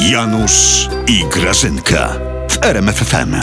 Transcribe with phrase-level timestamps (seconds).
[0.00, 2.08] Janusz i Grażynka
[2.50, 3.34] w RMFFM.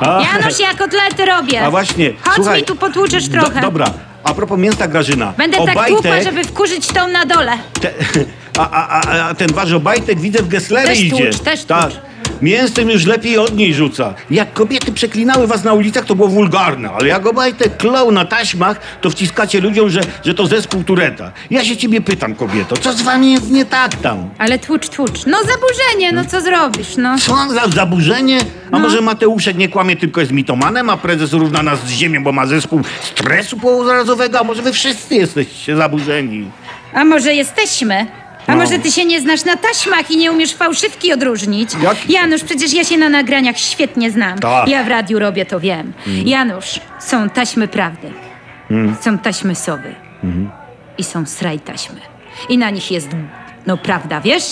[0.00, 1.62] A, Janusz, ja kotlety robię.
[1.62, 2.60] A właśnie, Chodź słuchaj.
[2.60, 3.60] mi tu potłuczesz do, trochę.
[3.60, 3.86] dobra,
[4.24, 5.32] a propos mięsa Grażyna.
[5.38, 7.52] Będę tak tłukła, żeby wkurzyć tą na dole.
[7.80, 7.90] Te,
[8.58, 11.30] a, a, a, a ten wasz obajtek widzę w Gesslery Też idzie.
[11.30, 11.82] tłucz, też tak.
[11.90, 12.00] tłucz.
[12.42, 14.14] Mięsem już lepiej od niej rzuca.
[14.30, 18.80] Jak kobiety przeklinały was na ulicach, to było wulgarne, ale jak obajtek klął na taśmach,
[19.00, 21.32] to wciskacie ludziom, że, że to zespół Tureta.
[21.50, 24.30] Ja się ciebie pytam, kobieto, co z wami jest nie tak tam?
[24.38, 25.26] Ale tłucz, tłucz.
[25.26, 27.18] No zaburzenie, no co zrobisz, no.
[27.18, 28.38] Co za zaburzenie?
[28.66, 28.78] A No.
[28.78, 32.46] może Mateuszek nie kłamie, tylko jest mitomanem, a prezes równa nas z ziemią, bo ma
[32.46, 36.50] zespół stresu pozarazowego, a może wy wszyscy jesteście zaburzeni?
[36.94, 38.06] A może jesteśmy?
[38.50, 38.62] A No.
[38.62, 41.70] może ty się nie znasz na taśmach i nie umiesz fałszywki odróżnić?
[41.82, 44.38] Jak- Janusz, przecież ja się na nagraniach świetnie znam.
[44.38, 44.68] Tak.
[44.68, 45.92] Ja w radiu robię, to wiem.
[46.24, 48.12] Janusz, są taśmy prawdy.
[49.00, 49.94] Są taśmy sowy.
[50.98, 51.96] I są sraj taśmy.
[52.48, 53.08] I na nich jest,
[53.66, 54.44] no prawda, wiesz?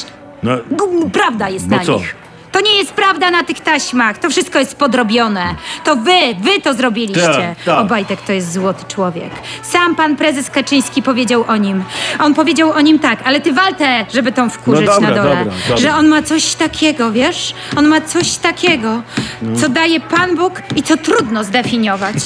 [0.42, 1.92] No, Gum, Prawda jest No na co?
[1.98, 2.14] nich.
[2.58, 4.19] To nie jest prawda na tych taśmach.
[4.19, 5.55] To wszystko jest podrobione.
[5.84, 6.10] To wy,
[6.41, 7.22] wy to zrobiliście.
[7.56, 7.78] Tak, tak.
[7.78, 9.30] Obajtek to jest złoty człowiek.
[9.62, 11.84] Sam pan prezes Kaczyński powiedział o nim.
[12.20, 15.36] On powiedział o nim tak, ale ty waltę, żeby tą wkurzyć No dobra, na dole.
[15.36, 15.77] dobra, dobra.
[15.77, 17.55] Że on ma coś takiego, wiesz?
[17.77, 19.02] On ma coś takiego,
[19.42, 19.61] No.
[19.61, 22.14] co daje Pan Bóg i co trudno zdefiniować.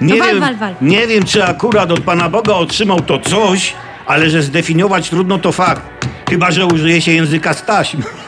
[0.00, 0.74] nie, No wal, wiem, wal, wal.
[0.80, 3.72] nie wiem, czy akurat od Pana Boga otrzymał to coś,
[4.06, 5.82] ale że zdefiniować trudno to fakt.
[6.30, 8.02] Chyba, że użyje się języka z taśm.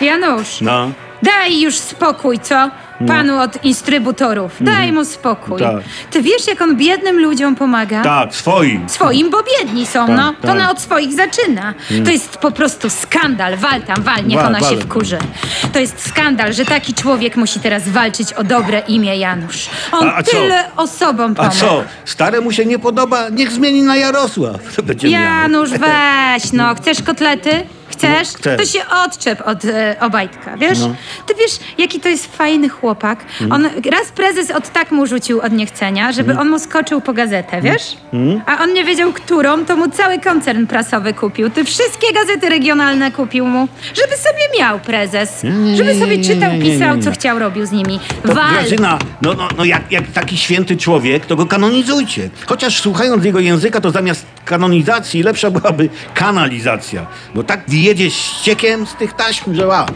[0.00, 0.90] Janusz, No.
[1.22, 2.70] daj już spokój, co?
[3.08, 4.52] Panu od instrybutorów.
[4.60, 5.62] Daj mu spokój.
[5.62, 5.76] Mhm.
[5.82, 5.88] Tak.
[6.10, 8.02] Ty wiesz, jak on biednym ludziom pomaga?
[8.02, 8.88] Tak, swoim.
[8.88, 10.32] Swoim, bo biedni są, Tak, no.
[10.32, 10.50] To tak.
[10.50, 11.74] ona od swoich zaczyna.
[12.04, 13.56] To jest po prostu skandal.
[13.56, 14.70] Wal tam, wal, niech Wal, ona wal.
[14.70, 15.18] się wkurzy.
[15.72, 19.68] To jest skandal, że taki człowiek musi teraz walczyć o dobre imię Janusz.
[19.92, 20.30] On A- a co?
[20.30, 21.56] tyle osobom A pomógł.
[21.56, 21.84] co?
[22.04, 23.28] Staremu się nie podoba?
[23.28, 24.76] Niech zmieni na Jarosław.
[24.76, 25.22] To będzie miał.
[25.22, 26.74] Janusz, weź, no.
[26.74, 27.50] Chcesz kotlety?
[27.92, 28.28] Chcesz?
[28.46, 28.56] No.
[28.56, 30.78] To się odczep od e, Obajtka, wiesz?
[30.80, 30.94] No.
[31.26, 33.24] Ty wiesz, jaki to jest fajny chłopak.
[33.40, 33.52] Mhm.
[33.52, 36.46] On raz prezes od tak mu rzucił od niechcenia, żeby Mhm.
[36.46, 37.96] on mu skoczył po gazetę, wiesz?
[38.46, 41.50] A on nie wiedział, którą, to mu cały koncern prasowy kupił.
[41.50, 45.42] Ty wszystkie gazety regionalne kupił mu, żeby sobie miał prezes.
[45.44, 48.00] nie, Żeby sobie czytał, pisał, co chciał, robił z nimi.
[48.26, 48.52] To Wal!
[48.52, 52.30] Grażyna, no, no, no jak, jak taki święty człowiek, to go kanonizujcie.
[52.46, 57.06] Chociaż słuchając jego języka, to zamiast kanonizacji lepsza byłaby kanalizacja.
[57.34, 59.86] Bo tak wyjedzie ściekiem z tych taśm, że wow.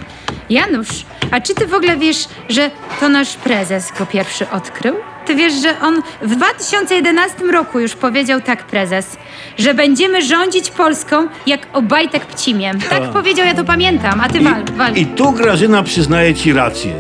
[0.51, 0.89] Janusz,
[1.31, 4.95] a czy ty w ogóle wiesz, że to nasz prezes go pierwszy odkrył?
[5.27, 9.17] Ty wiesz, że on w 2011 roku już powiedział tak prezes,
[9.59, 12.81] że będziemy rządzić Polską jak Obajtek Pcimiem.
[12.81, 13.11] Tak Tak.
[13.11, 14.95] powiedział, ja to pamiętam, a ty wal, wal.
[14.95, 16.93] I tu Grażyna przyznaje ci rację.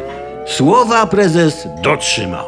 [0.46, 2.46] Słowa prezes dotrzymał.